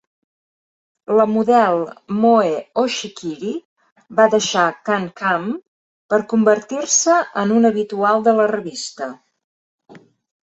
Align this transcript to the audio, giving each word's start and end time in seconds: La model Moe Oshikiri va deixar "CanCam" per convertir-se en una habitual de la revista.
La 1.17 1.25
model 1.31 1.75
Moe 2.21 2.53
Oshikiri 2.83 3.51
va 4.19 4.25
deixar 4.35 4.63
"CanCam" 4.89 5.45
per 6.13 6.19
convertir-se 6.33 7.19
en 7.43 7.53
una 7.59 7.71
habitual 7.75 8.25
de 8.29 8.33
la 8.41 8.49
revista. 8.53 9.11